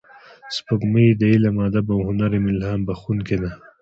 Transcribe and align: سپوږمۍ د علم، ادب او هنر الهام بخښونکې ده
سپوږمۍ 0.55 1.07
د 1.19 1.21
علم، 1.31 1.55
ادب 1.67 1.85
او 1.93 1.99
هنر 2.07 2.31
الهام 2.53 2.81
بخښونکې 2.87 3.37
ده 3.41 3.51